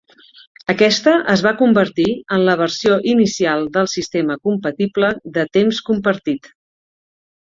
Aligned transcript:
Aquesta 0.73 1.11
es 1.33 1.43
va 1.47 1.51
convertir 1.59 2.07
en 2.37 2.41
la 2.47 2.55
versió 2.61 2.97
inicial 3.11 3.69
del 3.77 3.91
sistema 3.93 4.39
compatible 4.49 5.13
de 5.37 5.45
temps 5.59 5.83
compartit. 5.91 6.55